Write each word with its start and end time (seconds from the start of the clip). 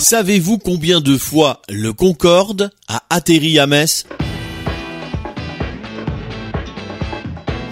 Savez-vous 0.00 0.56
combien 0.56 1.02
de 1.02 1.18
fois 1.18 1.60
le 1.68 1.92
Concorde 1.92 2.70
a 2.88 3.02
atterri 3.10 3.58
à 3.58 3.66
Metz? 3.66 4.06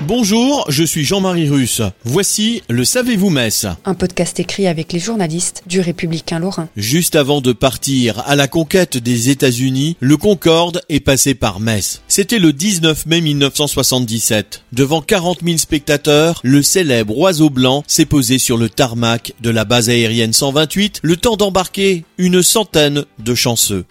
Bonjour, 0.09 0.65
je 0.71 0.85
suis 0.85 1.05
Jean-Marie 1.05 1.51
Russe. 1.51 1.83
Voici 2.03 2.63
le 2.71 2.87
Savez-vous 2.87 3.29
Metz 3.29 3.67
Un 3.85 3.93
podcast 3.93 4.41
écrit 4.41 4.67
avec 4.67 4.95
les 4.95 5.01
journalistes 5.01 5.63
du 5.67 5.81
Républicain 5.81 6.39
Lorrain. 6.39 6.71
Juste 6.79 7.15
avant 7.15 7.43
de 7.43 7.53
partir 7.53 8.21
à 8.27 8.35
la 8.35 8.49
conquête 8.49 8.97
des 8.97 9.29
États-Unis, 9.29 9.99
le 10.01 10.17
Concorde 10.17 10.81
est 10.89 11.01
passé 11.01 11.35
par 11.35 11.61
Metz. 11.61 12.01
C'était 12.09 12.39
le 12.39 12.55
19 12.55 13.05
mai 13.05 13.21
1977. 13.21 14.63
Devant 14.73 15.03
40 15.03 15.41
000 15.45 15.59
spectateurs, 15.59 16.41
le 16.43 16.63
célèbre 16.63 17.19
oiseau 17.19 17.51
blanc 17.51 17.85
s'est 17.87 18.07
posé 18.07 18.39
sur 18.39 18.57
le 18.57 18.71
tarmac 18.71 19.35
de 19.43 19.51
la 19.51 19.67
base 19.67 19.91
aérienne 19.91 20.33
128, 20.33 21.01
le 21.03 21.19
temps 21.19 21.37
d'embarquer 21.37 22.07
une 22.17 22.43
centaine 22.43 23.05
de 23.19 23.35
chanceux. 23.35 23.85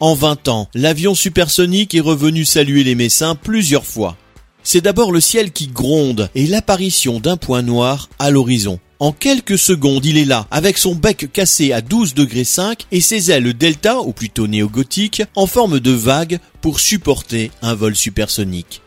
En 0.00 0.16
20 0.16 0.48
ans, 0.48 0.68
l'avion 0.74 1.14
supersonique 1.14 1.94
est 1.94 2.00
revenu 2.00 2.44
saluer 2.44 2.82
les 2.82 2.96
Messins 2.96 3.36
plusieurs 3.36 3.86
fois. 3.86 4.16
C'est 4.64 4.80
d'abord 4.80 5.12
le 5.12 5.20
ciel 5.20 5.50
qui 5.50 5.66
gronde 5.66 6.30
et 6.34 6.46
l'apparition 6.46 7.18
d'un 7.20 7.36
point 7.36 7.62
noir 7.62 8.08
à 8.18 8.30
l'horizon. 8.30 8.78
En 9.00 9.10
quelques 9.10 9.58
secondes, 9.58 10.06
il 10.06 10.16
est 10.16 10.24
là, 10.24 10.46
avec 10.52 10.78
son 10.78 10.94
bec 10.94 11.32
cassé 11.32 11.72
à 11.72 11.80
12 11.80 12.14
degrés 12.14 12.44
5 12.44 12.86
et 12.92 13.00
ses 13.00 13.32
ailes 13.32 13.52
delta, 13.52 14.00
ou 14.00 14.12
plutôt 14.12 14.46
néo-gothiques, 14.46 15.24
en 15.34 15.48
forme 15.48 15.80
de 15.80 15.90
vague 15.90 16.38
pour 16.60 16.78
supporter 16.78 17.50
un 17.62 17.74
vol 17.74 17.96
supersonique. 17.96 18.80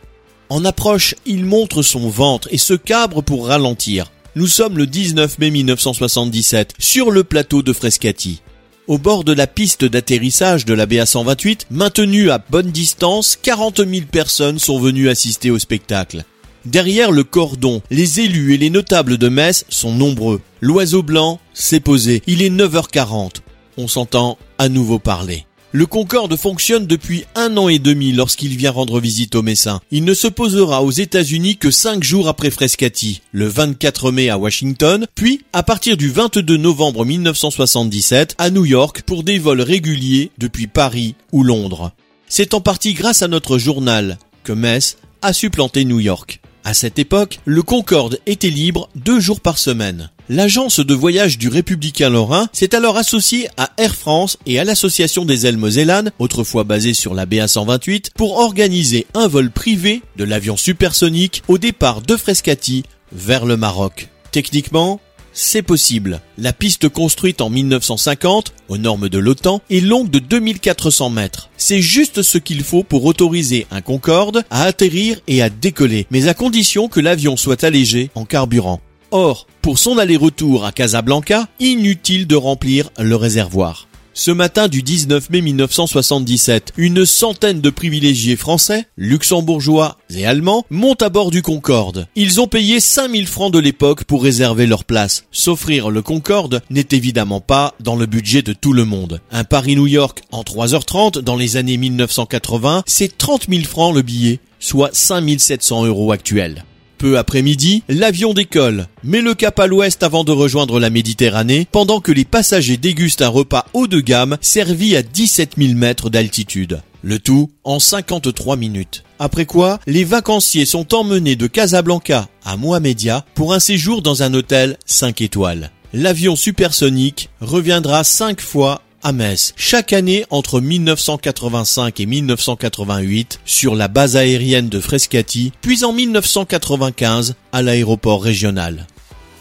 En 0.48 0.64
approche, 0.64 1.14
il 1.26 1.44
montre 1.44 1.82
son 1.82 2.08
ventre 2.08 2.48
et 2.50 2.56
se 2.56 2.72
cabre 2.72 3.22
pour 3.22 3.48
ralentir. 3.48 4.10
Nous 4.36 4.46
sommes 4.46 4.78
le 4.78 4.86
19 4.86 5.38
mai 5.38 5.50
1977, 5.50 6.72
sur 6.78 7.10
le 7.10 7.22
plateau 7.22 7.62
de 7.62 7.74
Frescati. 7.74 8.40
Au 8.88 8.98
bord 8.98 9.24
de 9.24 9.32
la 9.32 9.48
piste 9.48 9.84
d'atterrissage 9.84 10.64
de 10.64 10.72
la 10.72 10.86
BA-128, 10.86 11.62
maintenue 11.70 12.30
à 12.30 12.38
bonne 12.38 12.70
distance, 12.70 13.36
40 13.42 13.78
000 13.78 14.06
personnes 14.12 14.60
sont 14.60 14.78
venues 14.78 15.08
assister 15.08 15.50
au 15.50 15.58
spectacle. 15.58 16.22
Derrière 16.64 17.10
le 17.10 17.24
cordon, 17.24 17.82
les 17.90 18.20
élus 18.20 18.54
et 18.54 18.58
les 18.58 18.70
notables 18.70 19.18
de 19.18 19.28
Metz 19.28 19.64
sont 19.70 19.92
nombreux. 19.92 20.40
L'oiseau 20.60 21.02
blanc 21.02 21.40
s'est 21.52 21.80
posé. 21.80 22.22
Il 22.28 22.42
est 22.42 22.50
9h40. 22.50 23.40
On 23.76 23.88
s'entend 23.88 24.38
à 24.56 24.68
nouveau 24.68 25.00
parler. 25.00 25.46
Le 25.72 25.84
Concorde 25.84 26.36
fonctionne 26.36 26.86
depuis 26.86 27.24
un 27.34 27.56
an 27.56 27.68
et 27.68 27.80
demi 27.80 28.12
lorsqu'il 28.12 28.56
vient 28.56 28.70
rendre 28.70 29.00
visite 29.00 29.34
aux 29.34 29.42
Messins. 29.42 29.80
Il 29.90 30.04
ne 30.04 30.14
se 30.14 30.28
posera 30.28 30.82
aux 30.82 30.92
États-Unis 30.92 31.56
que 31.56 31.72
cinq 31.72 32.04
jours 32.04 32.28
après 32.28 32.50
Frescati, 32.50 33.20
le 33.32 33.48
24 33.48 34.12
mai 34.12 34.30
à 34.30 34.38
Washington, 34.38 35.06
puis 35.16 35.42
à 35.52 35.64
partir 35.64 35.96
du 35.96 36.08
22 36.08 36.56
novembre 36.56 37.04
1977 37.04 38.36
à 38.38 38.50
New 38.50 38.64
York 38.64 39.02
pour 39.02 39.24
des 39.24 39.38
vols 39.38 39.60
réguliers 39.60 40.30
depuis 40.38 40.68
Paris 40.68 41.16
ou 41.32 41.42
Londres. 41.42 41.90
C'est 42.28 42.54
en 42.54 42.60
partie 42.60 42.94
grâce 42.94 43.22
à 43.22 43.28
notre 43.28 43.58
journal 43.58 44.18
que 44.44 44.52
Metz 44.52 44.96
a 45.20 45.32
supplanté 45.32 45.84
New 45.84 46.00
York. 46.00 46.40
À 46.66 46.74
cette 46.74 46.98
époque, 46.98 47.38
le 47.44 47.62
Concorde 47.62 48.18
était 48.26 48.50
libre 48.50 48.88
deux 48.96 49.20
jours 49.20 49.40
par 49.40 49.56
semaine. 49.56 50.10
L'agence 50.28 50.80
de 50.80 50.94
voyage 50.94 51.38
du 51.38 51.46
Républicain 51.46 52.10
Lorrain 52.10 52.48
s'est 52.52 52.74
alors 52.74 52.96
associée 52.96 53.46
à 53.56 53.70
Air 53.78 53.94
France 53.94 54.36
et 54.46 54.58
à 54.58 54.64
l'Association 54.64 55.24
des 55.24 55.46
ailes 55.46 55.58
Mosellanes, 55.58 56.10
autrefois 56.18 56.64
basée 56.64 56.92
sur 56.92 57.14
la 57.14 57.24
BA128, 57.24 58.10
pour 58.16 58.38
organiser 58.38 59.06
un 59.14 59.28
vol 59.28 59.52
privé 59.52 60.02
de 60.16 60.24
l'avion 60.24 60.56
supersonique 60.56 61.44
au 61.46 61.56
départ 61.56 62.00
de 62.00 62.16
Frescati 62.16 62.82
vers 63.12 63.46
le 63.46 63.56
Maroc. 63.56 64.08
Techniquement, 64.32 65.00
c'est 65.36 65.62
possible. 65.62 66.20
La 66.38 66.52
piste 66.52 66.88
construite 66.88 67.40
en 67.40 67.50
1950, 67.50 68.54
aux 68.68 68.78
normes 68.78 69.08
de 69.08 69.18
l'OTAN, 69.18 69.60
est 69.70 69.80
longue 69.80 70.10
de 70.10 70.18
2400 70.18 71.10
mètres. 71.10 71.50
C'est 71.58 71.82
juste 71.82 72.22
ce 72.22 72.38
qu'il 72.38 72.64
faut 72.64 72.82
pour 72.82 73.04
autoriser 73.04 73.66
un 73.70 73.82
Concorde 73.82 74.44
à 74.50 74.62
atterrir 74.62 75.20
et 75.28 75.42
à 75.42 75.50
décoller, 75.50 76.06
mais 76.10 76.26
à 76.26 76.34
condition 76.34 76.88
que 76.88 77.00
l'avion 77.00 77.36
soit 77.36 77.62
allégé 77.62 78.10
en 78.14 78.24
carburant. 78.24 78.80
Or, 79.10 79.46
pour 79.60 79.78
son 79.78 79.98
aller-retour 79.98 80.64
à 80.64 80.72
Casablanca, 80.72 81.48
inutile 81.60 82.26
de 82.26 82.36
remplir 82.36 82.90
le 82.98 83.14
réservoir. 83.14 83.86
Ce 84.18 84.30
matin 84.30 84.68
du 84.68 84.82
19 84.82 85.28
mai 85.28 85.42
1977, 85.42 86.72
une 86.78 87.04
centaine 87.04 87.60
de 87.60 87.68
privilégiés 87.68 88.36
français, 88.36 88.86
luxembourgeois 88.96 89.98
et 90.08 90.24
allemands 90.24 90.64
montent 90.70 91.02
à 91.02 91.10
bord 91.10 91.30
du 91.30 91.42
Concorde. 91.42 92.08
Ils 92.16 92.40
ont 92.40 92.46
payé 92.46 92.80
5000 92.80 93.26
francs 93.26 93.52
de 93.52 93.58
l'époque 93.58 94.04
pour 94.04 94.22
réserver 94.22 94.66
leur 94.66 94.84
place. 94.84 95.24
S'offrir 95.32 95.90
le 95.90 96.00
Concorde 96.00 96.62
n'est 96.70 96.88
évidemment 96.92 97.42
pas 97.42 97.74
dans 97.80 97.94
le 97.94 98.06
budget 98.06 98.40
de 98.40 98.54
tout 98.54 98.72
le 98.72 98.86
monde. 98.86 99.20
Un 99.32 99.44
Paris-New 99.44 99.86
York 99.86 100.22
en 100.32 100.44
3h30 100.44 101.18
dans 101.18 101.36
les 101.36 101.58
années 101.58 101.76
1980, 101.76 102.84
c'est 102.86 103.18
30 103.18 103.50
000 103.50 103.64
francs 103.64 103.94
le 103.94 104.00
billet, 104.00 104.40
soit 104.58 104.94
5700 104.94 105.84
euros 105.84 106.10
actuels. 106.10 106.64
Peu 106.98 107.18
après-midi, 107.18 107.82
l'avion 107.88 108.32
décolle, 108.32 108.86
met 109.04 109.20
le 109.20 109.34
cap 109.34 109.60
à 109.60 109.66
l'ouest 109.66 110.02
avant 110.02 110.24
de 110.24 110.32
rejoindre 110.32 110.80
la 110.80 110.88
Méditerranée, 110.88 111.66
pendant 111.70 112.00
que 112.00 112.12
les 112.12 112.24
passagers 112.24 112.78
dégustent 112.78 113.22
un 113.22 113.28
repas 113.28 113.66
haut 113.74 113.86
de 113.86 114.00
gamme 114.00 114.38
servi 114.40 114.96
à 114.96 115.02
17 115.02 115.52
000 115.58 115.74
mètres 115.74 116.08
d'altitude. 116.08 116.80
Le 117.02 117.18
tout 117.18 117.50
en 117.64 117.78
53 117.78 118.56
minutes. 118.56 119.04
Après 119.18 119.44
quoi, 119.44 119.78
les 119.86 120.04
vacanciers 120.04 120.64
sont 120.64 120.94
emmenés 120.94 121.36
de 121.36 121.46
Casablanca 121.46 122.28
à 122.44 122.56
Mohamedia 122.56 123.24
pour 123.34 123.52
un 123.52 123.60
séjour 123.60 124.00
dans 124.00 124.22
un 124.22 124.32
hôtel 124.32 124.78
5 124.86 125.20
étoiles. 125.20 125.70
L'avion 125.92 126.34
supersonique 126.34 127.30
reviendra 127.40 128.04
5 128.04 128.40
fois 128.40 128.82
à 129.02 129.12
Metz, 129.12 129.52
chaque 129.56 129.92
année 129.92 130.24
entre 130.30 130.60
1985 130.60 132.00
et 132.00 132.06
1988 132.06 133.40
sur 133.44 133.74
la 133.74 133.88
base 133.88 134.16
aérienne 134.16 134.68
de 134.68 134.80
Frescati, 134.80 135.52
puis 135.60 135.84
en 135.84 135.92
1995 135.92 137.34
à 137.52 137.62
l'aéroport 137.62 138.22
régional. 138.22 138.86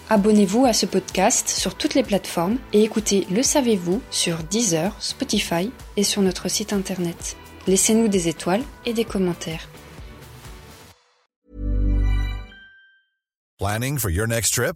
Abonnez-vous 0.10 0.66
à 0.66 0.74
ce 0.74 0.86
podcast 0.86 1.50
sur 1.50 1.76
toutes 1.76 1.96
les 1.96 2.04
plateformes 2.04 2.58
et 2.74 2.84
écoutez 2.84 3.26
Le 3.32 3.42
Savez-vous 3.42 4.02
sur 4.12 4.38
Deezer, 4.44 4.96
Spotify 5.00 5.72
et 5.98 6.04
sur 6.04 6.22
notre 6.22 6.48
site 6.48 6.74
internet. 6.74 7.36
Laissez-nous 7.68 8.08
des 8.08 8.28
étoiles 8.28 8.62
et 8.86 8.94
des 8.94 9.06
commentaires. 9.06 9.68
Planning 13.58 13.98
for 13.98 14.12
your 14.12 14.28
next 14.28 14.54
trip? 14.54 14.76